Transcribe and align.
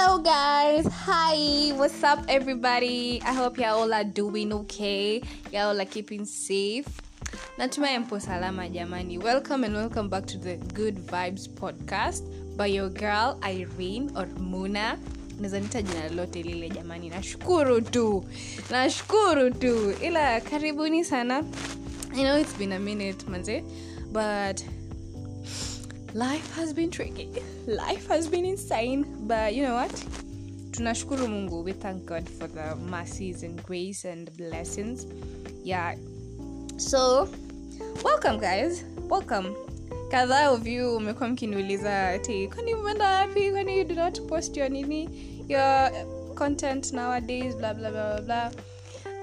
Hello, 0.00 0.18
guys. 0.18 0.86
Hi. 1.06 1.72
What's 1.74 2.04
up, 2.04 2.24
everybody? 2.28 3.20
I 3.24 3.32
hope 3.32 3.58
y'all 3.58 3.92
are 3.92 4.04
doing 4.04 4.52
okay. 4.52 5.20
Y'all 5.52 5.80
are 5.80 5.84
keeping 5.84 6.24
safe. 6.24 6.86
Natumai 7.58 7.98
mpo 7.98 8.20
salama 8.20 8.68
jamani. 8.68 9.20
Welcome 9.20 9.64
and 9.64 9.74
welcome 9.74 10.08
back 10.08 10.24
to 10.26 10.38
the 10.38 10.56
Good 10.72 10.98
Vibes 10.98 11.48
podcast 11.48 12.22
by 12.56 12.66
your 12.66 12.88
girl 12.90 13.40
Irene 13.42 14.12
or 14.14 14.26
Muna. 14.38 15.00
Naweza 15.40 15.82
jina 15.82 16.08
lolote 16.10 16.44
lile 16.44 16.68
jamani. 16.68 17.10
Nashukuru 17.10 17.80
tu. 17.90 18.24
Nashukuru 18.70 19.50
tu. 19.60 19.96
Ila 20.00 20.40
karibuni 20.40 21.04
sana. 21.04 21.44
I 22.14 22.22
know 22.22 22.36
it's 22.36 22.52
been 22.52 22.70
a 22.72 22.78
minute 22.78 23.26
manze, 23.26 23.64
but 24.12 24.64
life 26.14 26.54
has 26.56 26.72
been 26.72 26.90
tricky. 26.90 27.28
Life 27.66 28.08
has 28.08 28.28
been 28.28 28.44
insane 28.44 29.06
but 29.26 29.54
you 29.54 29.62
know 29.62 29.74
what? 29.74 29.90
Tunashukuru 30.70 31.28
mungu 31.28 31.64
we 31.64 31.72
thank 31.72 32.06
god 32.06 32.28
for 32.28 32.46
the 32.48 32.76
mercies 32.76 33.42
and 33.42 33.62
grace 33.64 34.04
and 34.04 34.30
blessings. 34.36 35.06
Yeah. 35.64 35.94
So 36.76 37.28
welcome 38.04 38.38
guys. 38.38 38.84
Welcome. 39.08 39.54
Kadhaa 40.10 40.50
of 40.50 40.66
you 40.66 40.96
umekuwa 40.96 41.28
mkiniuliza 41.28 42.08
ati 42.08 42.48
kwani 42.48 42.74
umeenda 42.74 43.10
wapi? 43.20 43.50
Kwani 43.50 43.78
you 43.78 43.84
do 43.84 43.94
not 43.94 44.20
post 44.28 44.56
your 44.56 44.70
nini 44.70 45.08
your 45.48 45.90
content 46.34 46.92
nowadays? 46.92 47.56
Blah 47.56 47.74
blah 47.74 47.90
blah 47.90 48.20
blah 48.20 48.20
blah. 48.20 48.50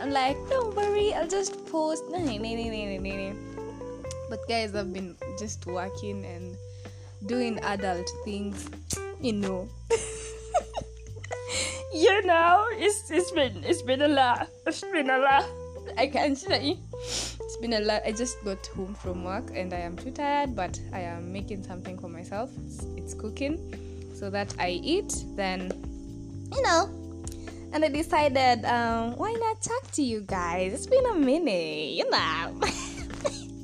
I'm 0.01 0.11
like 0.11 0.37
don't 0.49 0.75
worry 0.75 1.13
i'll 1.13 1.27
just 1.27 1.65
post. 1.71 2.03
Nini, 2.09 2.37
nini, 2.39 2.99
nini. 2.99 3.33
but 4.29 4.39
guys 4.47 4.73
i've 4.75 4.91
been 4.93 5.15
just 5.39 5.65
working 5.67 6.25
and 6.25 6.55
doing 7.27 7.59
adult 7.59 8.09
things 8.23 8.69
you 9.21 9.33
know. 9.33 9.67
You 11.95 12.25
know 12.25 12.67
it's 12.71 13.09
it's 13.09 13.31
been 13.31 13.63
it's 13.63 13.81
been 13.81 14.01
a 14.01 14.09
lot. 14.09 14.49
It's 14.67 14.81
been 14.81 15.09
a 15.09 15.17
lot. 15.17 15.45
I 15.97 16.07
can't 16.07 16.37
say. 16.37 16.77
It's 16.91 17.57
been 17.61 17.71
a 17.71 17.79
lot. 17.79 18.01
I 18.05 18.11
just 18.11 18.43
got 18.43 18.67
home 18.75 18.93
from 18.95 19.23
work 19.23 19.51
and 19.55 19.73
i 19.73 19.77
am 19.77 19.95
too 19.95 20.11
tired 20.11 20.57
but 20.57 20.77
i 20.91 20.99
am 20.99 21.31
making 21.31 21.63
something 21.63 21.97
for 21.97 22.09
myself. 22.09 22.51
It's, 22.65 22.83
it's 22.97 23.13
cooking. 23.13 23.55
So 24.13 24.29
that 24.29 24.53
i 24.59 24.71
eat 24.71 25.23
then 25.37 25.71
you 26.51 26.61
know. 26.63 26.91
And 27.71 27.85
i 27.85 27.87
decided 27.87 28.65
um, 28.65 29.15
why 29.15 29.31
not 29.31 29.61
talk 29.61 29.89
to 29.93 30.03
you 30.03 30.19
guys? 30.27 30.73
It's 30.73 30.87
been 30.87 31.05
a 31.05 31.15
minute 31.15 31.95
you 31.95 32.09
know 32.11 32.59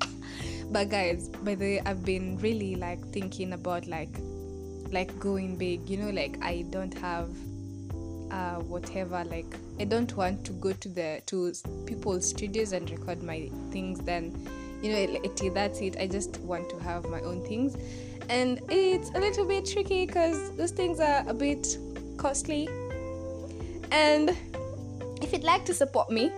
but 0.71 0.89
guys 0.89 1.29
by 1.29 1.55
the 1.55 1.65
way 1.65 1.81
i've 1.85 2.03
been 2.03 2.37
really 2.37 2.75
like 2.75 3.05
thinking 3.09 3.53
about 3.53 3.87
like 3.87 4.17
like 4.91 5.17
going 5.19 5.55
big 5.55 5.87
you 5.89 5.97
know 5.97 6.09
like 6.09 6.37
i 6.41 6.65
don't 6.69 6.93
have 6.97 7.29
uh 8.31 8.55
whatever 8.55 9.23
like 9.25 9.57
i 9.79 9.83
don't 9.83 10.15
want 10.15 10.43
to 10.43 10.53
go 10.53 10.71
to 10.73 10.89
the 10.89 11.21
to 11.25 11.53
people's 11.85 12.29
studios 12.29 12.71
and 12.71 12.89
record 12.89 13.21
my 13.21 13.49
things 13.71 13.99
then 13.99 14.31
you 14.81 14.91
know 14.91 14.97
it, 14.97 15.53
that's 15.53 15.79
it. 15.79 15.95
I 15.99 16.07
just 16.07 16.39
want 16.39 16.67
to 16.71 16.79
have 16.79 17.05
my 17.05 17.21
own 17.21 17.45
things. 17.45 17.77
And 18.29 18.59
it's 18.67 19.11
a 19.11 19.19
little 19.19 19.45
bit 19.45 19.67
tricky 19.67 20.07
because 20.07 20.55
those 20.57 20.71
things 20.71 20.99
are 20.99 21.23
a 21.27 21.35
bit 21.35 21.77
costly. 22.17 22.67
And 23.91 24.35
if 25.21 25.31
you'd 25.31 25.43
like 25.43 25.63
to 25.65 25.73
support 25.73 26.09
me 26.09 26.31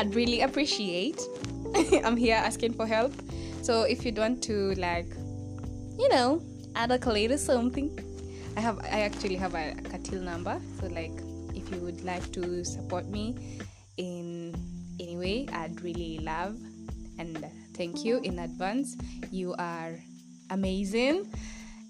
i'd 0.00 0.14
really 0.14 0.40
appreciate 0.40 1.20
i'm 2.04 2.16
here 2.16 2.34
asking 2.34 2.72
for 2.72 2.86
help 2.86 3.12
so 3.62 3.82
if 3.82 4.04
you 4.04 4.12
want 4.12 4.42
to 4.42 4.74
like 4.74 5.06
you 5.98 6.08
know 6.08 6.42
add 6.74 6.90
a 6.90 6.98
collate 6.98 7.30
or 7.30 7.38
something 7.38 7.90
i 8.56 8.60
have 8.60 8.78
i 8.80 9.00
actually 9.00 9.36
have 9.36 9.54
a, 9.54 9.74
katil 9.82 10.22
number. 10.22 10.60
So 10.80 10.86
like 10.86 11.12
if 11.54 11.70
you 11.70 11.76
would 11.78 12.02
like 12.04 12.32
to 12.32 12.64
support 12.64 13.06
me 13.06 13.36
in 13.96 14.54
any 14.98 15.16
way 15.16 15.46
i'd 15.52 15.80
really 15.82 16.18
love 16.20 16.56
and 17.18 17.46
thank 17.74 18.04
you 18.04 18.20
in 18.22 18.38
advance. 18.38 18.96
You 19.30 19.54
are 19.58 19.98
amazing. 20.50 21.32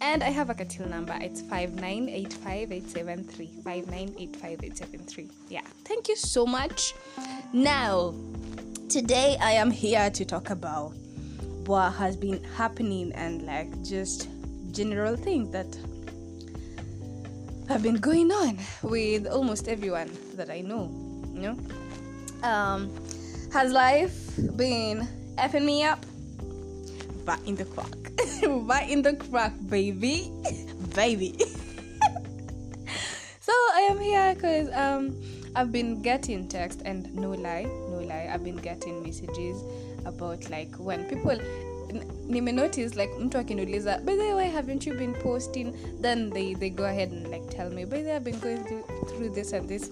And 0.00 0.22
i 0.22 0.30
have 0.30 0.50
a 0.50 0.54
katil 0.54 0.88
number. 0.88 1.16
It's 1.20 1.42
5985873 1.42 3.62
5985873 3.62 5.30
yeah. 5.48 5.60
Thank 5.84 6.08
you 6.08 6.16
so 6.16 6.46
much. 6.46 6.94
Now 7.52 8.14
today 8.88 9.36
i 9.40 9.52
am 9.52 9.70
here 9.70 10.10
to 10.10 10.24
talk 10.24 10.50
about 10.50 10.94
what 11.66 11.92
has 11.92 12.16
been 12.16 12.42
happening 12.56 13.12
and 13.12 13.42
like 13.42 13.70
just 13.82 14.28
general 14.72 15.16
things 15.16 15.50
that 15.50 15.66
have 17.68 17.82
been 17.82 17.96
going 17.96 18.30
on 18.32 18.58
with 18.82 19.26
almost 19.26 19.68
everyone 19.68 20.10
that 20.34 20.50
I 20.50 20.60
know. 20.60 20.90
You 21.32 21.40
know, 21.40 21.56
um, 22.42 22.90
has 23.52 23.72
life 23.72 24.36
been 24.56 25.06
effing 25.38 25.64
me 25.64 25.84
up? 25.84 26.04
Back 27.24 27.46
in 27.46 27.54
the 27.54 27.64
crack, 27.64 27.94
back 28.66 28.88
in 28.90 29.02
the 29.02 29.14
crack, 29.14 29.52
baby, 29.68 30.32
baby. 30.94 31.36
so 33.40 33.52
I 33.52 33.88
am 33.90 34.00
here 34.00 34.34
because 34.34 34.68
um, 34.74 35.14
I've 35.54 35.70
been 35.70 36.02
getting 36.02 36.48
text 36.48 36.82
and 36.84 37.14
no 37.14 37.30
lie, 37.30 37.64
no 37.64 38.00
lie, 38.00 38.30
I've 38.32 38.42
been 38.42 38.56
getting 38.56 39.02
messages 39.02 39.62
about 40.06 40.50
like 40.50 40.76
when 40.78 41.04
people 41.04 41.40
nime 42.28 42.52
notice 42.52 42.96
like 42.96 43.12
mtu 43.18 43.38
akiniuliza 43.38 43.98
by 43.98 44.16
the 44.16 44.22
way 44.22 44.34
why 44.34 44.48
haven't 44.48 44.86
you 44.86 44.94
been 44.94 45.14
posting? 45.14 45.74
Then 46.00 46.30
they, 46.30 46.54
they 46.54 46.70
go 46.70 46.84
ahead 46.84 47.12
and 47.12 47.28
like 47.28 47.50
tell 47.50 47.70
me 47.70 47.84
by 47.84 48.02
the 48.02 48.14
i've 48.14 48.24
been 48.24 48.38
going 48.40 48.64
through, 48.64 48.84
through 49.08 49.34
this 49.34 49.52
and 49.52 49.68
this. 49.68 49.90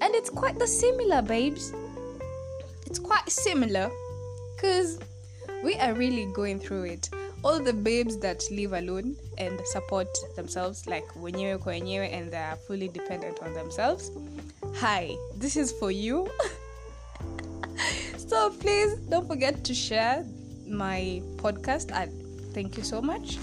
And 0.00 0.14
it's 0.14 0.28
quite 0.30 0.58
the 0.58 0.66
similar 0.66 1.22
babes. 1.22 1.72
It's 2.86 2.98
quite 2.98 3.30
similar 3.30 3.90
because 4.54 4.98
we 5.64 5.76
are 5.76 5.94
really 5.94 6.26
going 6.34 6.60
through 6.60 6.84
it. 6.84 7.08
All 7.42 7.58
the 7.58 7.72
babes 7.72 8.18
that 8.18 8.42
live 8.50 8.72
alone 8.72 9.16
and 9.38 9.60
support 9.66 10.08
themselves 10.34 10.86
like 10.86 11.06
wenyewe 11.22 11.58
kwa 11.58 11.72
wenyewe 11.72 12.12
and 12.12 12.30
they 12.30 12.38
are 12.38 12.56
fully 12.56 12.88
dependent 12.88 13.40
on 13.42 13.54
themselves. 13.54 14.10
Hi 14.74 15.16
this 15.38 15.56
is 15.56 15.72
for 15.72 15.90
you 15.90 16.28
so 18.16 18.50
please 18.50 18.94
don't 19.08 19.26
forget 19.26 19.64
to 19.64 19.74
share 19.74 20.24
my 20.68 21.22
podcast. 21.36 21.92
I 21.92 22.08
thank 22.52 22.76
you 22.76 22.82
so 22.82 23.00
much. 23.00 23.38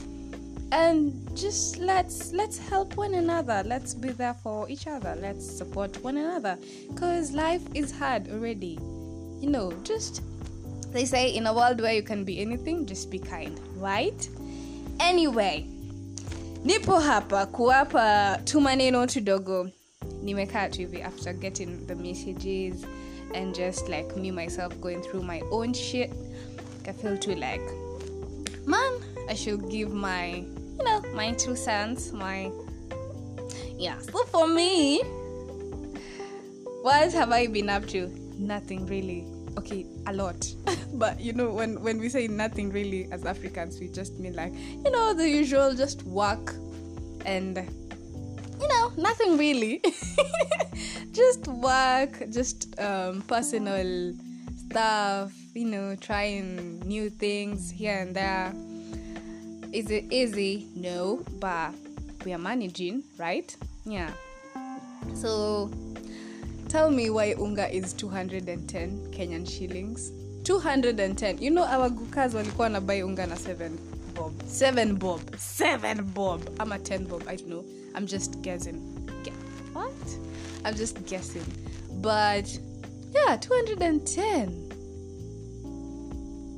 And 0.71 1.13
just 1.37 1.77
let's 1.77 2.33
let's 2.33 2.57
help 2.57 2.97
one 2.97 3.13
another. 3.13 3.63
Let's 3.65 3.93
be 3.93 4.09
there 4.09 4.33
for 4.33 4.67
each 4.69 4.87
other. 4.87 5.15
Let's 5.21 5.45
support 5.45 6.03
one 6.03 6.17
another. 6.17 6.57
Because 6.89 7.31
life 7.31 7.61
is 7.75 7.91
hard 7.91 8.29
already. 8.29 8.79
You 9.39 9.49
know 9.49 9.71
just 9.83 10.21
they 10.91 11.05
say 11.05 11.29
in 11.29 11.47
a 11.47 11.53
world 11.53 11.81
where 11.81 11.93
you 11.93 12.03
can 12.03 12.23
be 12.23 12.39
anything 12.39 12.85
just 12.85 13.11
be 13.11 13.19
kind 13.19 13.59
right? 13.77 14.27
Anyway 14.99 15.67
nipo 16.65 16.99
hapa 16.99 17.45
kuwapa 17.45 18.41
tu 18.45 18.61
maneno 18.61 19.05
tudogo. 19.07 19.69
Nimekaa 20.23 20.69
tu 20.69 20.79
hivi 20.79 21.01
after 21.01 21.33
getting 21.33 21.85
the 21.87 21.95
messages 21.95 22.85
and 23.33 23.53
just 23.55 23.89
like 23.89 24.15
me 24.15 24.31
myself 24.31 24.79
going 24.81 25.01
through 25.01 25.23
my 25.23 25.41
own 25.51 25.73
shit 25.73 26.11
I 26.87 26.91
feel 26.91 27.17
too 27.17 27.35
like, 27.35 27.61
man, 28.65 28.99
I 29.29 29.33
should 29.35 29.69
give 29.69 29.93
my, 29.93 30.35
you 30.35 30.83
know, 30.83 31.01
my 31.13 31.31
two 31.31 31.55
cents, 31.55 32.11
my, 32.11 32.51
yeah. 33.77 33.99
So 33.99 34.25
for 34.25 34.47
me, 34.47 35.01
what 36.81 37.13
have 37.13 37.31
I 37.31 37.47
been 37.47 37.69
up 37.69 37.87
to? 37.89 38.07
Nothing 38.37 38.85
really. 38.85 39.25
Okay, 39.57 39.85
a 40.07 40.13
lot. 40.13 40.45
but 40.93 41.19
you 41.21 41.31
know, 41.31 41.51
when 41.51 41.81
when 41.81 41.99
we 41.99 42.09
say 42.09 42.27
nothing 42.27 42.71
really 42.71 43.07
as 43.11 43.25
Africans, 43.25 43.79
we 43.79 43.87
just 43.87 44.19
mean 44.19 44.33
like, 44.35 44.53
you 44.53 44.91
know, 44.91 45.13
the 45.13 45.29
usual, 45.29 45.73
just 45.73 46.03
work 46.03 46.55
and 47.25 47.63
you 48.63 48.69
know, 48.69 48.91
nothing 48.97 49.37
really. 49.37 49.81
just 51.11 51.47
work, 51.47 52.23
just 52.31 52.79
um, 52.79 53.21
personal 53.23 54.13
stuff, 54.55 55.33
you 55.53 55.65
know, 55.65 55.95
trying 55.99 56.79
new 56.87 57.09
things 57.09 57.69
here 57.69 57.99
and 57.99 58.15
there. 58.15 58.53
Is 59.73 59.91
it 59.91 60.05
easy? 60.11 60.67
No, 60.75 61.25
but 61.39 61.73
we 62.23 62.31
are 62.33 62.37
managing, 62.37 63.03
right? 63.17 63.53
Yeah. 63.85 64.11
So 65.13 65.69
tell 66.69 66.89
me 66.89 67.09
why 67.09 67.33
unga 67.33 67.67
is 67.73 67.91
210 67.93 69.11
Kenyan 69.11 69.49
shillings. 69.49 70.11
210. 70.45 71.39
You 71.39 71.51
know 71.51 71.63
our 71.63 71.89
gukas 71.89 72.33
walikuwa 72.33 72.69
na 72.71 72.79
buy 72.79 73.03
unga 73.03 73.27
na 73.27 73.35
7 73.35 73.92
bob. 74.13 74.33
seven 74.45 74.95
bob. 74.95 75.21
seven 75.37 76.03
bob. 76.13 76.41
I'm 76.59 76.71
a 76.71 76.79
10 76.79 77.05
bob. 77.05 77.23
I 77.27 77.35
don't 77.35 77.49
know. 77.49 77.65
I'm 77.95 78.07
just 78.07 78.41
guessing. 78.41 78.79
What? 79.73 79.91
I'm 80.65 80.75
just 80.75 81.05
guessing. 81.05 81.45
But 82.01 82.47
yeah, 83.13 83.37
210. 83.37 84.69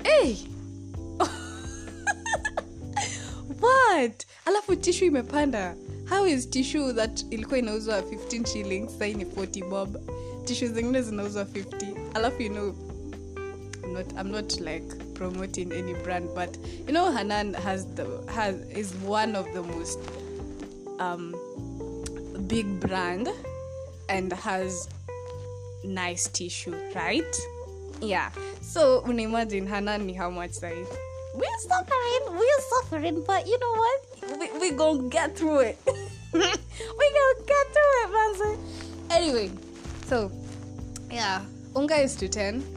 Hey! 0.03 0.37
what 3.59 4.25
alafu 4.45 4.75
tishu 4.75 5.05
imepanda 5.05 5.75
how 6.09 6.25
is 6.25 6.49
tissue 6.49 6.93
that 6.93 7.25
ilikuwa 7.29 7.59
inauzwa 7.59 8.01
15 8.01 8.45
shillings 8.47 8.97
sai 8.99 9.13
ni 9.13 9.23
40 9.23 9.69
bob 9.69 9.97
tissue 10.45 10.67
zingine 10.67 11.01
zinauzwa 11.01 11.43
50 11.43 11.95
alafu 12.13 12.41
you 12.41 12.49
know 12.49 12.75
I'm 13.83 13.93
not, 13.93 14.11
I'm 14.19 14.31
not 14.31 14.59
like 14.59 15.04
promoting 15.15 15.71
any 15.71 15.93
brand 15.93 16.29
but 16.35 16.57
you 16.85 16.93
know 16.93 17.11
hanan 17.11 17.53
has 17.53 17.85
the 17.95 18.23
has 18.29 18.55
is 18.69 18.93
one 18.95 19.35
of 19.35 19.51
the 19.53 19.63
most 19.63 19.99
um 20.99 21.33
big 22.47 22.79
brand 22.79 23.29
and 24.09 24.31
has 24.33 24.87
nice 25.83 26.27
tissue 26.27 26.75
right? 26.93 27.35
Yeah. 28.01 28.31
So 28.61 29.01
unaimagine 29.01 29.67
hanan 29.67 30.13
how 30.13 30.29
much 30.29 30.51
size 30.51 30.87
we're 31.33 31.59
suffering 31.59 32.23
we're 32.31 32.61
suffering 32.73 33.23
but 33.25 33.47
you 33.47 33.59
know 33.59 33.73
what? 33.73 34.39
We, 34.39 34.59
we 34.59 34.71
gonna 34.71 35.09
get 35.09 35.37
through 35.37 35.59
it. 35.59 35.77
We 36.35 37.05
gonna 37.17 37.45
get 37.47 37.65
through 37.71 37.95
it 38.03 38.09
man 38.11 38.57
anyway 39.09 39.51
so 40.07 40.31
yeah. 41.09 41.45
Unga 41.75 41.95
is 41.95 42.15
to 42.17 42.27
10 42.27 42.74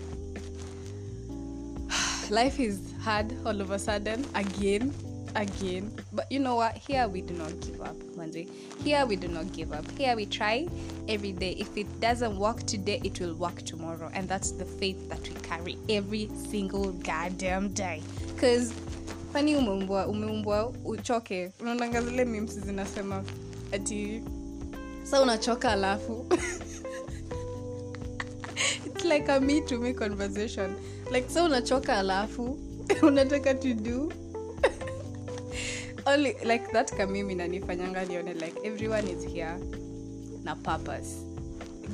life 2.31 2.61
is 2.61 2.93
hard 3.03 3.33
all 3.47 3.61
of 3.61 3.71
a 3.71 3.79
sudden 3.79 4.25
again 4.35 4.93
again. 5.35 5.93
But 6.13 6.31
you 6.31 6.39
know 6.41 6.57
what? 6.57 6.77
Here 6.77 7.07
we 7.09 7.21
do 7.21 7.35
not 7.35 7.59
give 7.61 7.81
up 7.81 7.97
manzi. 8.17 8.49
Here 8.83 9.05
we 9.07 9.17
do 9.17 9.29
not 9.29 9.53
give 9.53 9.73
up. 9.73 9.85
Here 9.93 10.17
we 10.17 10.27
try 10.27 10.67
every 11.09 11.33
day. 11.33 11.53
If 11.59 11.77
it 11.77 11.87
doesn't 12.01 12.37
work 12.37 12.63
today 12.65 13.01
it 13.05 13.21
will 13.21 13.35
work 13.35 13.63
tomorrow. 13.63 14.11
And 14.15 14.29
that's 14.29 14.53
the 14.53 14.65
faith 14.65 15.09
that 15.09 15.21
we 15.21 15.35
carry 15.43 15.79
every 15.89 16.31
single 16.51 16.93
goddamn 16.93 17.69
day. 17.73 18.03
Because 18.35 18.73
fani 19.33 19.55
umeumbwa 19.55 20.07
umeumbwa 20.07 20.73
uchoke? 20.85 21.53
Unaonanga 21.61 22.03
zile 22.03 22.25
memes 22.25 22.59
zinasema 22.59 23.25
ati 23.73 24.23
sa 25.05 25.23
unachoka 25.23 25.73
alafu? 25.73 26.27
It's 28.87 29.05
like 29.05 29.29
a 29.29 29.41
me 29.41 29.61
to 29.67 29.79
me 29.79 29.93
conversation 29.93 30.75
like 31.11 31.29
so 31.31 31.45
unachoka 31.45 31.97
alafu 31.99 32.59
unataka 33.03 33.55
to 33.55 33.75
do. 33.75 34.13
Only 36.07 36.37
like 36.45 36.73
that 36.73 36.93
kamimi 36.97 37.35
nanifanyanga 37.35 38.05
nione 38.05 38.35
like 38.35 38.61
everyone 38.65 39.11
is 39.11 39.25
here 39.35 39.59
na 40.45 40.55
purpose. 40.55 41.17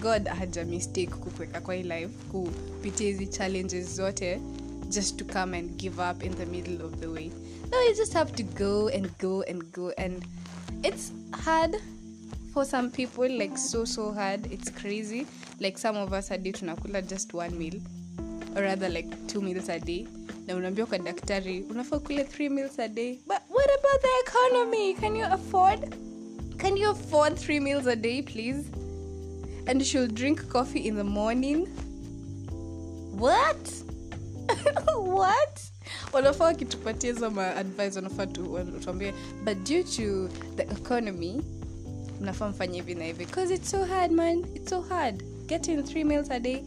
God 0.02 0.28
haja 0.28 0.64
mistake 0.64 1.11
kukweka 1.11 1.61
kwa 1.61 1.76
life 1.76 2.14
kupitia 2.32 3.06
hizi 3.06 3.26
challenges 3.26 3.96
zote 3.96 4.40
just 4.88 5.16
to 5.16 5.25
come 5.25 5.58
and 5.58 5.70
give 5.76 6.02
up 6.11 6.22
in 6.22 6.34
the 6.34 6.46
middle 6.46 6.84
of 6.84 6.93
the 7.00 7.06
way. 7.06 7.31
No 7.70 7.82
you 7.82 7.94
just 7.96 8.12
have 8.12 8.32
to 8.32 8.43
go 8.43 8.88
and 8.88 9.11
go 9.19 9.43
and 9.43 9.72
go 9.72 9.93
and 9.99 10.25
it's 10.82 11.12
hard 11.44 11.76
for 12.52 12.66
some 12.66 12.90
people 12.90 13.28
like 13.28 13.56
so 13.58 13.84
so 13.84 14.12
hard. 14.12 14.52
It's 14.52 14.70
crazy. 14.70 15.26
Like 15.61 15.78
some 15.78 15.96
of 15.96 16.12
us 16.12 16.28
hadi 16.28 16.52
tunakula 16.52 17.02
just 17.08 17.34
one 17.34 17.58
meal 17.58 17.81
or 18.56 18.62
rather 18.62 18.89
like 18.89 19.27
two 19.27 19.41
meals 19.41 19.69
a 19.69 19.79
day. 19.81 20.06
Na 20.47 20.56
unaambia 20.56 20.87
kwa 20.87 20.99
daktari 20.99 21.62
unafaa 21.62 21.99
kule 21.99 22.25
three 22.25 22.49
meals 22.49 22.79
a 22.79 22.89
day. 22.89 23.19
But 23.27 23.39
what 23.51 23.67
about 23.79 24.03
the 24.03 24.09
economy? 24.31 24.95
Can 24.95 25.17
you 25.17 25.27
afford 25.27 25.95
can 26.59 26.77
you 26.77 26.91
afford 26.91 27.37
three 27.39 27.61
meals 27.61 27.87
a 27.87 27.97
day 27.97 28.23
please? 28.23 28.65
And 29.67 29.81
you 29.81 29.85
should 29.87 30.15
drink 30.15 30.49
coffee 30.49 30.87
in 30.89 30.97
the 30.97 31.05
morning. 31.05 31.67
What? 33.19 33.73
What? 34.97 35.61
Wanafaa 36.12 36.45
wakitupatia 36.45 37.12
hizo 37.12 37.31
maadvice 37.31 37.97
wanafaa 37.97 38.27
tuambie 38.27 39.15
but 39.45 39.59
due 39.69 39.83
to 39.85 40.29
the 40.57 40.62
economy 40.62 41.43
mnafaa 42.21 42.49
mfanye 42.49 42.75
hivi 42.77 42.95
na 42.95 43.05
hivi. 43.05 43.25
Because 43.25 43.55
it's 43.55 43.71
so 43.71 43.85
hard 43.85 44.12
man. 44.12 44.45
It's 44.55 44.71
so 44.71 44.81
hard. 44.81 45.25
Getting 45.47 45.83
three 45.83 46.05
meals 46.05 46.31
a 46.31 46.41
day 46.41 46.62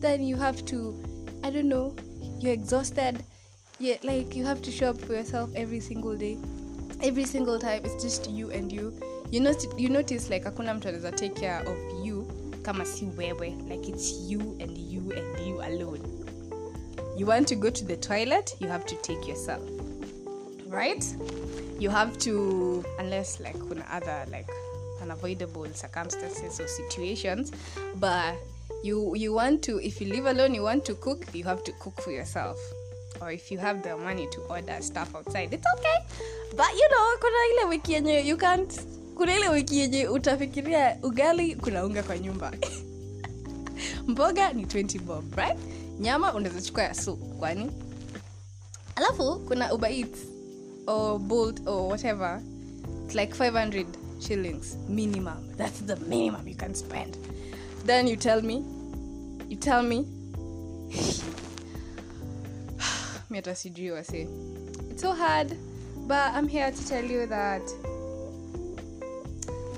then 0.00 0.22
you 0.22 0.36
have 0.36 0.62
to 0.64 0.94
i 1.42 1.50
don't 1.50 1.68
know. 1.68 1.94
You're 2.40 2.52
exhausted. 2.52 3.22
Yeah 3.78 3.96
like 4.02 4.36
you 4.36 4.44
have 4.44 4.60
to 4.62 4.70
show 4.70 4.90
up 4.90 5.00
for 5.00 5.14
yourself 5.14 5.50
every 5.56 5.80
single 5.80 6.16
day. 6.16 6.38
Every 7.02 7.24
single 7.24 7.58
time 7.58 7.82
it's 7.84 8.02
just 8.02 8.30
you 8.30 8.50
and 8.50 8.70
you. 8.72 8.92
You, 9.30 9.40
not, 9.40 9.64
you 9.78 9.88
notice 9.88 10.30
like 10.30 10.44
hakuna 10.44 10.74
mtu 10.74 10.88
anaweza 10.88 11.12
take 11.12 11.40
care 11.40 11.62
of 11.68 12.06
you 12.06 12.26
kama 12.62 12.84
si 12.84 13.08
wewe. 13.16 13.54
Like 13.68 13.88
it's 13.88 14.12
you 14.28 14.40
and 14.60 14.78
you 14.78 15.12
and 15.12 15.46
you 15.48 15.62
alone. 15.62 16.00
You 17.16 17.26
want 17.26 17.48
to 17.48 17.56
go 17.56 17.70
to 17.70 17.84
the 17.84 17.96
toilet 17.96 18.56
you 18.60 18.68
have 18.68 18.84
to 18.84 18.94
take 18.96 19.28
yourself. 19.28 19.62
Right? 20.68 21.04
You 21.78 21.90
have 21.90 22.18
to 22.18 22.84
unless 22.98 23.40
like 23.40 23.58
kuna 23.68 23.84
other 23.92 24.26
like 24.30 24.48
unavoidable 25.02 25.66
circumstances 25.74 26.60
or 26.60 26.68
situations 26.68 27.52
but 27.96 28.34
you 28.82 29.14
you 29.16 29.34
want 29.34 29.62
to 29.62 29.78
if 29.80 30.00
you 30.00 30.08
live 30.08 30.26
alone 30.26 30.54
you 30.54 30.62
want 30.62 30.84
to 30.84 30.94
cook 30.94 31.24
you 31.34 31.44
have 31.44 31.62
to 31.64 31.72
cook 31.72 32.00
for 32.00 32.12
yourself. 32.12 32.58
Or 33.20 33.30
if 33.30 33.50
you 33.52 33.58
have 33.58 33.82
the 33.82 33.96
money 33.96 34.26
to 34.32 34.40
order 34.48 34.80
stuff 34.80 35.14
outside 35.14 35.52
it's 35.52 35.66
okay. 35.78 35.98
But 36.56 36.72
you 36.72 36.88
know 36.88 37.16
kuna 37.20 37.38
ile 37.52 37.64
wiki 37.68 37.92
yenye 37.92 38.26
you 38.26 38.36
can't 38.36 38.80
kuna 39.16 39.36
ile 39.36 39.48
wiki 39.48 39.78
yenye 39.78 40.08
utafikiria 40.08 40.98
ugali 41.02 41.54
kuna 41.56 41.84
unga 41.84 42.02
kwa 42.02 42.18
nyumba. 42.18 42.52
Mboga 44.08 44.52
ni 44.52 44.64
20 44.64 45.00
bob 45.00 45.34
right? 45.36 45.58
Nyama 46.00 46.34
unaweza 46.34 46.62
chukua 46.62 46.82
ya 46.82 46.94
soup 46.94 47.38
kwani? 47.38 47.70
Alafu 48.96 49.40
kuna 49.48 49.74
uber 49.74 49.90
eats 49.92 50.18
or 50.86 51.18
bolt 51.18 51.60
or 51.66 51.88
whatever. 51.88 52.40
Like 53.14 53.34
500 53.34 53.86
shillings 54.20 54.76
minimum. 54.88 55.56
That's 55.56 55.80
the 55.86 55.96
minimum 55.96 56.48
you 56.48 56.54
can 56.54 56.74
spend 56.74 57.16
then 57.84 58.06
you 58.06 58.16
tell 58.16 58.42
me. 58.42 58.64
You 59.48 59.56
tell 59.56 59.82
me. 59.82 60.06
It's 64.90 65.02
so 65.02 65.12
hard 65.12 65.56
but 66.10 66.34
i'm 66.34 66.48
here 66.48 66.72
to 66.72 66.88
tell 66.88 67.04
you 67.04 67.24
that 67.26 67.62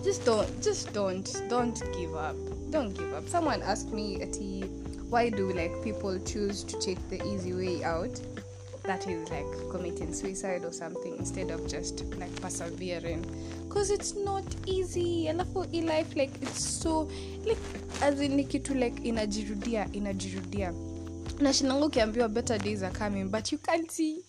just 0.02 0.24
don't 0.24 0.48
just 0.62 0.92
don't 0.94 1.42
don't 1.48 1.82
give 1.92 2.16
up. 2.16 2.34
Don't 2.70 2.96
give 2.96 3.12
up. 3.12 3.28
Someone 3.28 3.60
asked 3.62 3.92
me 3.92 4.22
ati 4.22 4.62
why 5.10 5.28
do 5.28 5.52
like 5.52 5.72
people 5.84 6.18
choose 6.20 6.64
to 6.64 6.80
take 6.80 6.98
the 7.08 7.22
easy 7.26 7.52
way 7.52 7.84
out 7.84 8.18
that 8.84 9.06
is 9.06 9.30
like 9.30 9.46
committing 9.70 10.12
suicide 10.12 10.64
or 10.64 10.72
something 10.72 11.16
instead 11.16 11.50
of 11.50 11.66
just 11.68 12.04
like 12.16 12.34
persevering. 12.40 13.24
Because 13.68 13.90
it's 13.90 14.14
not 14.14 14.44
easy. 14.66 15.28
Alafu 15.28 15.66
i 15.72 15.80
life 15.80 16.16
like 16.16 16.32
it's 16.42 16.64
so 16.82 17.08
like 17.44 17.58
as 18.02 18.20
in 18.20 18.36
ni 18.36 18.44
like 18.74 19.00
inajirudia 19.04 19.88
inajirudia. 19.92 20.72
Nashinanga 21.40 21.86
ukiambiwa 21.86 22.28
better 22.28 22.58
days 22.58 22.82
are 22.82 22.98
coming 22.98 23.24
but 23.24 23.52
you 23.52 23.58
can't 23.58 23.90
see. 23.90 24.24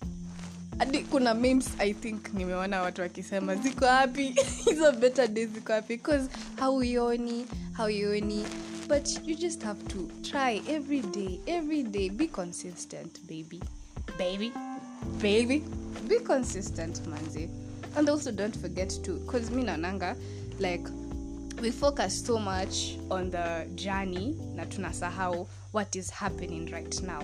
Hadi 0.80 1.04
kuna 1.04 1.34
memes 1.34 1.70
i 1.80 1.94
think 1.94 2.34
nimeona 2.34 2.82
watu 2.82 3.02
wakisema 3.02 3.56
ziko 3.56 3.86
hapi 3.86 4.36
hizo 4.66 4.92
better 4.92 5.28
days 5.28 5.50
ziko 5.50 5.74
hapi 5.74 5.98
because 5.98 6.30
hauioni 6.56 7.46
hauioni 7.72 8.46
but 8.88 9.28
you 9.28 9.36
just 9.36 9.64
have 9.64 9.84
to 9.84 9.98
try 10.22 10.62
every 10.68 11.02
day 11.02 11.40
every 11.46 11.84
day. 11.84 12.10
Be 12.10 12.28
consistent 12.28 13.20
baby 13.22 13.62
baby. 14.18 14.52
Baby. 15.22 15.64
Be 16.08 16.20
consistent 16.20 17.02
manzi. 17.08 17.50
And 17.96 18.10
also 18.10 18.32
don't 18.32 18.56
forget 18.56 18.90
to 19.04 19.20
because 19.20 19.52
mi 19.52 19.64
naonanga 19.64 20.16
like 20.60 20.88
we 21.62 21.72
focus 21.72 22.26
so 22.26 22.40
much 22.40 22.98
on 23.12 23.30
the 23.30 23.68
journey 23.76 24.36
na 24.56 24.64
tunasahau 24.66 25.48
what 25.72 25.96
is 25.96 26.10
happening 26.10 26.66
right 26.72 27.02
now. 27.04 27.22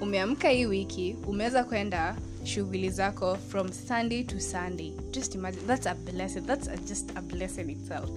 Umeamka 0.00 0.48
hii 0.48 0.66
wiki 0.66 1.16
umeweza 1.28 1.64
kwenda 1.64 2.16
shughuli 2.44 2.90
zako 2.90 3.36
from 3.48 3.72
sunday 3.72 4.24
to 4.24 4.40
sunday. 4.40 4.92
Just 5.10 5.34
imagine 5.34 5.62
that's 5.66 5.86
a 5.86 5.94
blessing 5.94 6.40
that's 6.40 6.68
a, 6.68 6.76
just 6.76 7.10
a 7.16 7.20
blessing 7.20 7.70
itself. 7.70 8.10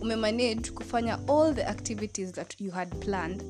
Umemanage 0.00 0.70
kufanya 0.70 1.18
all 1.28 1.54
the 1.54 1.68
activities 1.68 2.32
that 2.32 2.60
you 2.60 2.70
had 2.70 2.88
planned 3.00 3.42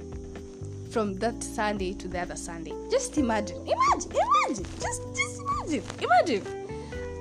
from 0.91 1.15
that 1.15 1.43
sunday 1.43 1.93
to 1.95 2.09
the 2.09 2.21
other 2.21 2.37
sunday. 2.37 2.73
Just 2.91 3.19
imagine 3.19 3.57
imagine 3.67 4.13
imagine 4.13 4.65
just, 4.81 5.03
just 5.15 5.41
imagine 5.41 5.83
imagine. 6.01 6.43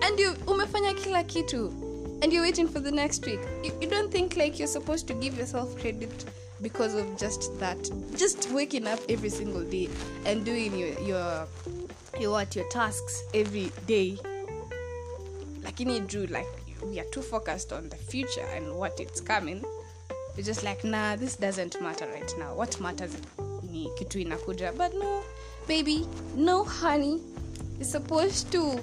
And 0.04 0.20
you 0.20 0.34
umefanya 0.46 0.94
kila 0.96 1.24
kitu 1.24 1.74
and 2.22 2.34
you're 2.34 2.44
waiting 2.44 2.68
for 2.68 2.80
the 2.80 2.92
next 2.92 3.26
week. 3.26 3.40
You, 3.64 3.72
you 3.82 3.88
don't 3.88 4.12
think 4.12 4.38
like 4.38 4.58
you're 4.58 4.68
supposed 4.68 5.08
to 5.08 5.14
give 5.14 5.38
yourself 5.38 5.80
credit 5.80 6.26
because 6.62 6.96
of 6.96 7.18
just 7.18 7.60
that? 7.60 7.78
Just 8.16 8.52
waking 8.52 8.88
up 8.88 9.00
every 9.10 9.30
single 9.30 9.64
day 9.64 9.90
and 10.26 10.46
doing 10.46 10.78
your 10.78 11.00
your 11.02 11.48
your 12.20 12.32
what 12.32 12.56
your 12.56 12.68
tasks 12.70 13.24
every 13.34 13.72
day. 13.86 14.18
Lakini 15.64 16.00
juu 16.08 16.30
like 16.32 16.48
we 16.84 17.00
are 17.00 17.10
too 17.12 17.22
focused 17.22 17.74
on 17.74 17.90
the 17.90 17.98
future 17.98 18.48
and 18.56 18.72
what 18.76 19.00
it's 19.00 19.22
coming. 19.22 19.64
You're 20.36 20.46
just 20.46 20.64
like 20.64 20.84
nah 20.84 21.16
this 21.16 21.36
doesn't 21.36 21.82
matter 21.82 22.08
right 22.08 22.34
now. 22.40 22.56
What 22.56 22.80
matters 22.80 23.16
ni 23.78 23.90
kitu 23.98 24.20
inakuja. 24.20 24.72
But 24.72 24.94
no 24.94 25.24
baby 25.68 26.06
no 26.36 26.64
honey. 26.64 27.22
You're 27.78 27.86
supposed 27.86 28.52
to 28.52 28.80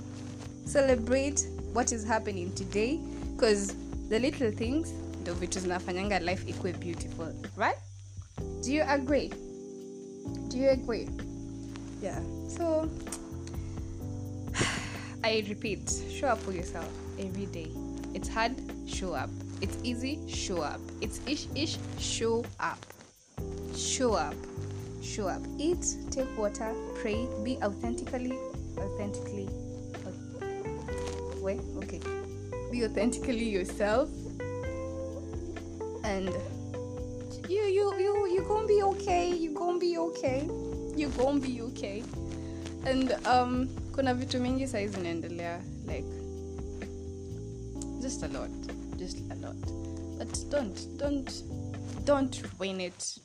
celebrate 0.66 1.48
what 1.72 1.92
is 1.92 2.04
happening 2.06 2.52
today 2.54 3.00
because 3.32 3.74
the 4.08 4.18
little 4.18 4.52
things 4.52 4.88
ndo 5.22 5.34
vitu 5.34 5.60
zinafanyanga 5.60 6.18
life 6.20 6.50
ikuwe 6.50 6.72
beautiful 6.72 7.34
right? 7.56 7.78
Do 8.64 8.72
you 8.72 8.84
agree? 8.84 9.28
Do 10.48 10.58
you 10.58 10.70
agree? 10.70 11.08
Yeah. 12.02 12.22
So 12.48 12.88
i 15.22 15.40
repeat 15.40 15.90
show 16.20 16.32
up 16.32 16.38
for 16.38 16.54
yourself 16.54 16.88
every 17.18 17.46
day. 17.46 17.68
It's 18.14 18.28
hard 18.28 18.52
show 18.86 19.14
up. 19.14 19.30
It's 19.60 19.76
easy 19.82 20.18
show 20.28 20.62
up. 20.62 20.80
It's 21.00 21.20
ish 21.26 21.46
ish 21.54 21.78
show 21.98 22.44
up. 22.60 22.78
Show 23.76 24.14
up 24.14 24.34
show 25.04 25.28
up. 25.28 25.42
Eat 25.58 25.84
take 26.10 26.36
water 26.38 26.74
pray 27.00 27.28
be 27.44 27.58
authentically 27.62 28.32
authentically 28.78 29.48
wait 31.42 31.60
okay. 31.76 32.00
Be 32.72 32.84
authentically 32.84 33.48
yourself 33.48 34.08
and 36.04 36.28
you 37.48 37.62
you 37.64 37.94
you 37.98 38.26
you 38.26 38.44
gonna 38.48 38.66
be 38.66 38.82
okay 38.82 39.30
you 39.30 39.52
gonna 39.52 39.78
be 39.78 39.98
okay 39.98 40.48
you 40.96 41.08
gonna 41.10 41.40
be 41.40 41.60
okay. 41.62 42.02
And 42.86 43.12
um 43.26 43.68
kuna 43.94 44.14
vitu 44.14 44.40
mingi 44.40 44.66
sai 44.68 44.88
zinaendelea 44.88 45.60
like 45.86 46.08
just 48.00 48.22
a 48.22 48.28
lot 48.28 48.50
just 48.96 49.18
a 49.30 49.34
lot. 49.34 49.56
But 50.18 50.50
don't 50.50 50.98
don't 50.98 51.44
don't 52.04 52.42
ruin 52.58 52.80
it 52.80 53.20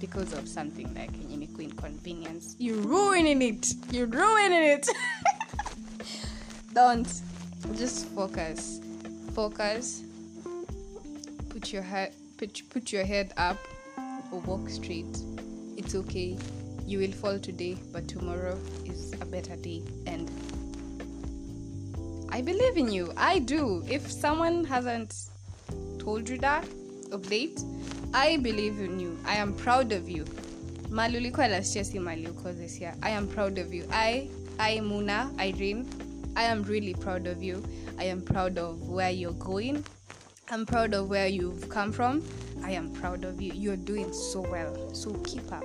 because 0.00 0.32
of 0.32 0.48
something 0.48 0.86
like 0.94 1.12
yenye 1.18 1.34
imekuwa 1.34 1.62
inconvenience 1.62 2.56
You're 2.58 2.82
ruining 2.82 3.42
it. 3.42 3.76
You're 3.92 4.10
ruining 4.10 4.72
it. 4.72 4.86
Don't. 6.74 7.08
Just 7.78 8.06
focus. 8.14 8.80
Focus. 9.34 10.02
Put 11.48 11.72
your 11.72 11.82
head 11.82 12.12
put, 12.36 12.62
put 12.70 12.92
your 12.92 13.04
head 13.04 13.32
up 13.36 13.58
or 14.32 14.40
walk 14.40 14.70
straight. 14.70 15.18
It's 15.76 15.94
okay. 15.94 16.38
You 16.86 16.98
will 16.98 17.12
fall 17.12 17.38
today 17.38 17.76
but 17.92 18.08
tomorrow 18.08 18.58
is 18.84 19.12
a 19.20 19.26
better 19.26 19.56
day. 19.56 19.82
And 20.06 20.30
i 22.32 22.40
believe 22.40 22.76
in 22.76 22.90
you. 22.90 23.12
I 23.16 23.40
do. 23.40 23.84
If 23.88 24.10
someone 24.10 24.64
hasn't 24.64 25.14
told 25.98 26.28
you 26.28 26.38
that 26.38 26.64
of 27.12 27.28
late 27.30 27.60
i 28.12 28.36
believe 28.36 28.80
in 28.80 28.98
you. 28.98 29.16
I 29.24 29.36
am 29.36 29.54
proud 29.54 29.92
of 29.92 30.08
you. 30.08 30.24
Mali 30.90 31.16
ulikuwa 31.16 31.48
last 31.48 31.76
year 31.76 31.84
si 31.84 31.98
this 32.58 32.80
year. 32.80 32.94
I 33.02 33.10
am 33.10 33.28
proud 33.28 33.58
of 33.58 33.72
you. 33.72 33.84
I 33.92 34.28
i 34.58 34.80
muna 34.80 35.30
irene 35.38 35.86
i 36.36 36.44
am 36.44 36.64
really 36.64 36.94
proud 36.94 37.28
of 37.28 37.42
you. 37.42 37.62
I 37.98 38.04
am 38.10 38.22
proud 38.22 38.58
of 38.58 38.88
where 38.88 39.10
you're 39.10 39.38
going. 39.38 39.84
I'm 40.50 40.66
proud 40.66 40.94
of 40.94 41.08
where 41.08 41.28
you've 41.28 41.68
come 41.68 41.92
from. 41.92 42.22
I 42.64 42.72
am 42.72 42.90
proud 42.90 43.24
of 43.24 43.40
you. 43.40 43.52
You're 43.52 43.76
doing 43.76 44.12
so 44.12 44.40
well. 44.40 44.92
So 44.92 45.12
keep 45.24 45.52
up. 45.52 45.64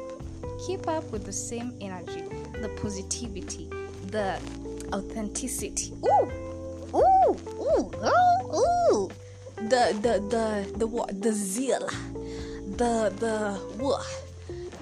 Keep 0.67 0.87
up 0.87 1.11
with 1.11 1.25
the 1.25 1.33
same 1.33 1.73
energy 1.81 2.23
the 2.61 2.69
positivity 2.81 3.69
the 4.11 4.39
authenticity. 4.93 5.93
Ooh! 6.05 6.31
Ooh! 6.93 7.37
Ooh! 7.59 7.91
Ooh, 8.05 8.55
ooh. 8.55 9.09
the 9.55 9.97
the 10.01 10.19
the 10.29 10.77
the 10.77 10.87
what 10.87 11.21
the 11.21 11.31
zeal 11.31 11.89
the 12.77 13.13
the 13.17 13.53
what 13.77 14.05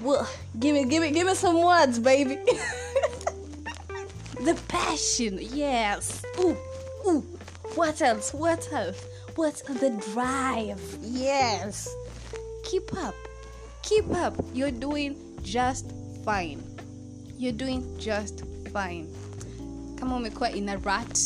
what 0.01 0.39
give 0.59 0.73
me 0.73 0.85
give 0.85 1.01
me 1.01 1.11
give 1.11 1.27
me 1.27 1.35
some 1.35 1.61
words 1.61 1.99
baby. 1.99 2.37
The 4.43 4.55
passion 4.67 5.39
yes. 5.39 6.21
Ooh 6.39 6.57
ooh. 7.07 7.21
What 7.75 8.01
else 8.01 8.33
what 8.33 8.67
else? 8.73 9.01
What's 9.35 9.61
the 9.61 9.91
drive? 10.11 10.81
Yes. 11.01 11.87
Keep 12.65 12.93
up 12.97 13.15
keep 13.83 14.09
up. 14.15 14.33
You're 14.53 14.71
doing 14.71 15.15
just 15.43 15.93
fine. 16.25 16.61
You're 17.37 17.53
doing 17.53 17.97
just 17.99 18.43
fine. 18.73 19.07
Come 19.97 20.11
on 20.11 20.23
make 20.23 20.33
umekuwa 20.33 20.55
in 20.55 20.69
a 20.69 20.77
rat 20.77 21.17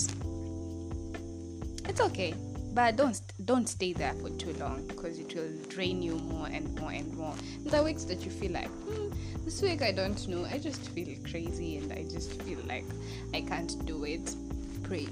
it's 1.89 2.01
okay 2.01 2.33
but 2.73 2.95
don't 2.95 3.15
don't 3.45 3.69
stay 3.69 3.93
there 3.93 4.13
for 4.13 4.29
too 4.31 4.53
long 4.53 4.85
because 4.87 5.19
it 5.19 5.33
will 5.35 5.51
drain 5.69 6.01
you 6.01 6.15
more 6.15 6.47
and 6.47 6.79
more 6.79 6.91
and 6.91 7.13
more. 7.15 7.33
The 7.65 7.83
weeks 7.83 8.03
that 8.05 8.25
you 8.25 8.31
feel 8.31 8.51
like 8.51 8.67
hmm, 8.67 9.09
this 9.45 9.61
week 9.61 9.81
i 9.81 9.91
don't 9.91 10.27
know. 10.27 10.45
I 10.45 10.57
just 10.57 10.89
feel 10.89 11.15
crazy 11.29 11.77
and 11.77 11.91
i 11.93 12.03
just 12.03 12.41
feel 12.41 12.59
like 12.67 12.85
i 13.33 13.41
can't 13.41 13.85
do 13.85 14.05
it. 14.05 14.35
Pray. 14.83 15.07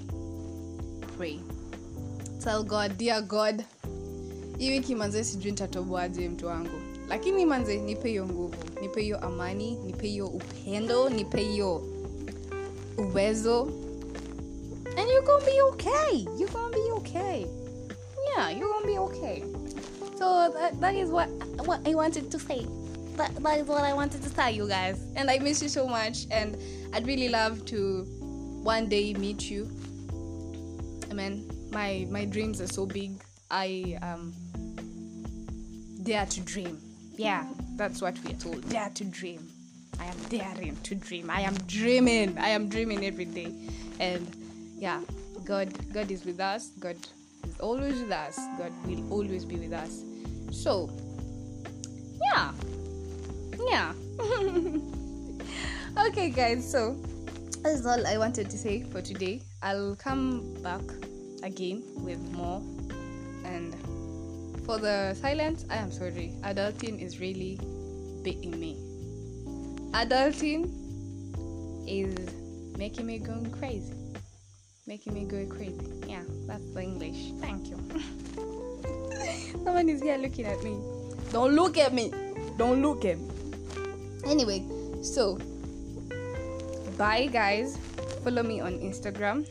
Pray. 1.18 1.40
Tell 2.40 2.64
god 2.64 2.98
dear 2.98 3.22
god 3.22 3.64
hii 4.58 4.72
wiki 4.72 4.96
manze 4.96 5.24
sijui 5.24 5.52
nitatoboaje 5.52 6.30
mtu 6.30 6.48
wangu. 6.48 6.80
Lakini 7.10 7.46
manze 7.46 7.78
nipe 7.78 8.10
hiyo 8.10 8.26
nguvu 8.26 8.56
nipe 8.82 9.02
hiyo 9.02 9.20
amani 9.20 9.76
nipe 9.76 10.08
hiyo 10.08 10.28
upendo 10.28 11.10
nipe 11.10 11.42
hiyo 11.42 11.84
uwezo. 12.98 13.62
And 14.98 15.10
you're 15.10 15.26
gonna 15.26 15.46
be 15.46 15.62
okay. 15.62 16.20
You're 16.38 16.54
gonna 16.54 16.70
be 16.70 16.92
okay 16.92 17.65
yeah 18.36 18.50
you're 18.50 18.70
gonna 18.70 18.88
be 18.88 18.98
okay. 18.98 19.44
So 20.18 20.52
that, 20.54 20.80
that 20.80 20.96
is 20.96 21.10
what 21.10 21.30
what 21.66 21.86
i 21.88 21.96
wanted 21.96 22.32
to 22.32 22.40
say. 22.40 22.66
That, 23.16 23.36
that 23.36 23.60
is 23.60 23.68
what 23.68 23.84
i 23.84 23.94
wanted 23.94 24.22
to 24.24 24.34
tell 24.34 24.50
you 24.50 24.68
guys. 24.68 25.02
And 25.16 25.30
i 25.30 25.38
miss 25.40 25.62
you 25.62 25.70
so 25.70 25.88
much. 25.88 26.26
And 26.32 26.58
i'd 26.94 27.08
really 27.08 27.30
love 27.30 27.66
to 27.66 28.04
one 28.64 28.88
day 28.90 29.14
meet 29.14 29.50
you. 29.50 29.70
I 31.10 31.14
mean 31.14 31.50
my 31.72 32.08
my 32.10 32.26
dreams 32.26 32.62
are 32.62 32.68
so 32.68 32.86
big. 32.86 33.22
I 33.52 33.98
um 34.02 34.34
dare 36.04 36.26
to 36.26 36.42
dream. 36.42 36.80
Yeah 37.16 37.48
that's 37.76 38.02
what 38.02 38.18
we 38.24 38.32
are 38.32 38.38
told. 38.38 38.68
Dare 38.70 38.90
to 38.96 39.04
dream. 39.06 39.48
I 40.00 40.06
am 40.06 40.18
daring 40.30 40.76
to 40.84 40.96
dream. 40.96 41.30
I 41.30 41.42
am 41.42 41.56
dreaming. 41.68 42.38
I 42.38 42.50
am 42.50 42.68
dreaming 42.70 43.06
every 43.06 43.26
day. 43.26 43.54
And 44.00 44.28
yeah 44.78 45.02
god 45.46 45.70
god 45.94 46.12
is 46.12 46.26
with 46.26 46.40
us. 46.40 46.72
God 46.80 46.98
always 47.60 48.02
with 48.02 48.12
us. 48.12 48.38
God 48.58 48.72
will 48.86 49.12
always 49.12 49.46
be 49.46 49.58
with 49.58 49.74
us. 49.74 50.04
So 50.52 50.90
yeah. 52.22 52.52
Yeah. 53.70 53.94
Okay 55.98 56.30
guys 56.30 56.70
so 56.70 56.98
that's 57.64 57.86
all 57.86 58.06
i 58.06 58.18
wanted 58.18 58.50
to 58.50 58.58
say 58.58 58.84
for 58.84 59.02
today. 59.02 59.42
I'll 59.64 59.96
come 59.96 60.54
back 60.62 60.82
again 61.42 61.84
with 61.96 62.20
more. 62.34 62.62
And 63.46 63.74
for 64.66 64.78
the 64.78 65.14
silence 65.14 65.66
i 65.70 65.78
am 65.78 65.92
sorry. 65.92 66.36
Adulting 66.44 67.02
is 67.02 67.22
really 67.22 67.60
beating 68.24 68.60
me. 68.60 68.76
Adulting 69.94 70.70
is 71.88 72.18
making 72.78 73.06
me 73.06 73.18
going 73.20 73.50
crazy 73.52 73.95
making 74.88 75.14
me 75.14 75.26
go 75.26 75.46
crazy. 75.48 75.92
Yeah 76.08 76.22
that's 76.48 76.64
the 76.74 76.82
english. 76.82 77.32
Thank 77.42 77.68
you. 77.68 77.78
Someone 79.64 79.90
is 79.90 80.02
here 80.02 80.18
looking 80.18 80.46
at 80.46 80.64
me. 80.64 80.78
Don't 81.32 81.56
look 81.56 81.78
at 81.78 81.94
me. 81.94 82.12
Don't 82.58 82.82
look 82.82 83.04
at 83.06 83.18
me. 83.18 83.30
Anyway 84.26 84.64
so 85.02 85.40
bye 86.98 87.28
guys. 87.32 87.78
Follow 88.24 88.44
me 88.44 88.60
on 88.60 88.74
instagram 88.80 89.46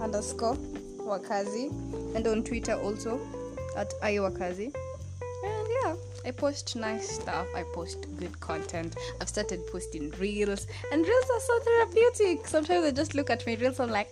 underscore 0.00 0.56
wakazi 0.98 1.70
and 2.14 2.26
on 2.26 2.44
twitter 2.44 2.74
also 2.74 3.18
at 3.76 3.92
iwakazi 4.02 4.72
and 5.44 5.68
yeah 5.82 5.96
i 6.24 6.30
post 6.30 6.76
nice 6.76 7.08
stuff. 7.10 7.46
I 7.56 7.62
post 7.74 8.06
good 8.18 8.38
content. 8.40 8.96
I've 9.20 9.28
started 9.28 9.66
posting 9.72 10.10
reels 10.18 10.66
and 10.92 11.04
reels 11.06 11.30
are 11.30 11.40
so 11.40 11.58
therapeutic. 11.60 12.46
Sometimes 12.46 12.84
i 12.84 12.90
just 12.90 13.14
look 13.14 13.30
at 13.30 13.46
my 13.46 13.54
reels 13.54 13.80
i'm 13.80 13.90
like 13.90 14.10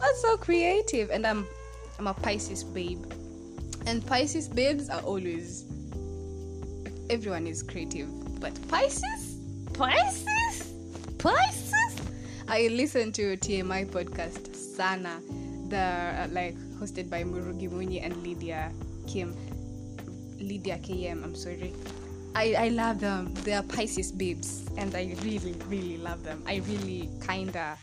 are 0.00 0.14
so 0.16 0.36
creative. 0.36 1.10
And 1.10 1.26
i'm 1.26 1.46
i'm 1.98 2.06
a 2.06 2.14
pisces 2.14 2.64
babe. 2.64 3.04
And 3.86 4.04
pisces 4.06 4.48
babes 4.48 4.88
are 4.88 5.00
always 5.00 5.64
everyone 7.10 7.46
is 7.46 7.62
creative. 7.62 8.08
But 8.40 8.54
pisces? 8.68 9.38
Pisces? 9.72 10.72
Pisces? 11.18 11.72
I 12.48 12.68
listen 12.68 13.12
to 13.12 13.36
tmi 13.36 13.86
podcast 13.86 14.54
sana 14.54 15.20
the 15.68 15.76
uh, 15.76 16.28
like 16.32 16.56
hosted 16.80 17.10
by 17.10 17.24
murugi 17.24 17.68
munyi 17.68 18.04
and 18.04 18.16
lydia 18.22 18.72
kim. 19.06 19.36
Lydia 20.38 20.78
km 20.78 21.24
i'm 21.24 21.34
sorry. 21.34 21.74
I, 22.34 22.54
I 22.54 22.68
love 22.68 23.00
them. 23.00 23.34
They 23.42 23.54
are 23.54 23.64
pisces 23.64 24.12
babes. 24.12 24.64
And 24.76 24.94
i 24.94 25.16
really 25.24 25.54
really 25.68 25.98
love 25.98 26.22
them. 26.22 26.42
I 26.46 26.62
really 26.68 27.10
kinda 27.26 27.76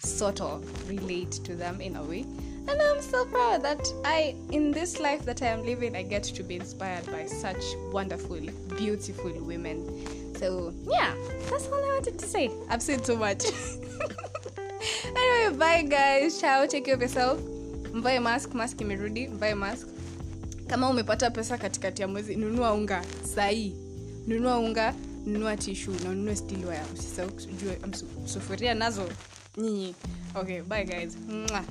sort 0.00 0.40
of 0.40 0.64
relate 0.88 1.30
to 1.44 1.54
them 1.54 1.80
in 1.80 1.96
a 1.96 2.02
way. 2.02 2.24
And 2.68 2.80
i'm 2.82 3.00
so 3.02 3.24
proud 3.26 3.62
that 3.62 3.80
i 4.04 4.34
in 4.50 4.70
this 4.70 5.00
life 5.00 5.24
that 5.24 5.42
i 5.42 5.46
am 5.46 5.64
living 5.64 5.96
i 5.96 6.02
get 6.02 6.22
to 6.24 6.42
be 6.42 6.56
inspired 6.56 7.06
by 7.06 7.26
such 7.26 7.62
wonderful 7.92 8.38
beautiful 8.76 9.32
women. 9.40 9.84
So 10.38 10.72
yeah 10.88 11.14
that's 11.50 11.66
all 11.68 11.82
i 11.84 11.94
wanted 11.94 12.18
to 12.18 12.26
say. 12.26 12.50
I've 12.68 12.82
said 12.82 13.04
so 13.06 13.16
much. 13.16 13.44
Anyway 15.04 15.56
bye 15.58 15.82
guys. 15.82 16.40
Ciao. 16.40 16.66
Take 16.66 16.84
care 16.86 16.94
of 16.94 17.00
yourself. 17.00 17.40
Mvae 17.92 18.18
mask. 18.22 18.54
Mask 18.54 18.80
imerudi. 18.80 19.28
Mvae 19.28 19.54
mask. 19.54 19.86
Kama 20.66 20.88
umepata 20.88 21.30
pesa 21.30 21.58
katikati 21.58 22.02
ya 22.02 22.08
mwezi 22.08 22.36
nunua 22.36 22.72
unga. 22.72 23.02
Sahii 23.34 23.74
nunua 24.26 24.58
unga 24.58 24.94
nunua 25.26 25.56
tishu 25.56 25.90
na 25.90 26.10
ununue 26.10 26.36
stilwaya 26.36 26.84
usisahau 26.94 27.30
sufuria 28.24 28.74
nazo 28.74 29.08
okay 30.36 30.60
bye 30.60 30.84
guys 30.84 31.16
Mwah. 31.16 31.64